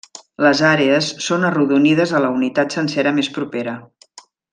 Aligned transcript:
Les 0.43 0.61
àrees 0.69 1.09
són 1.25 1.45
arrodonides 1.49 2.13
a 2.19 2.25
la 2.25 2.31
unitat 2.39 2.73
sencera 2.79 3.13
més 3.19 3.31
propera. 3.37 3.77